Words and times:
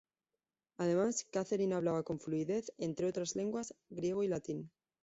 Además, 0.79 1.27
Catherine 1.31 1.75
hablaba 1.75 2.01
con 2.01 2.19
fluidez, 2.19 2.71
entre 2.79 3.05
otras 3.05 3.35
lenguas, 3.35 3.75
griego 3.91 4.23
y 4.23 4.27
latín. 4.29 4.71